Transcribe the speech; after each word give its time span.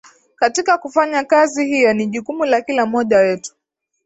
Katika 0.35 0.77
kufanya 0.77 1.23
kazi 1.23 1.65
hiyo 1.65 1.93
ni 1.93 2.07
jukumu 2.07 2.45
la 2.45 2.61
kila 2.61 2.85
mmoja 2.85 3.17
wetu 3.17 3.55